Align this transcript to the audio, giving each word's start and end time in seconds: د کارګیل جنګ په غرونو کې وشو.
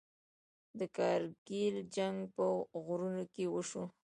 د 0.79 0.81
کارګیل 0.97 1.75
جنګ 1.95 2.17
په 2.35 2.45
غرونو 2.85 3.23
کې 3.33 3.45
وشو. 3.53 3.83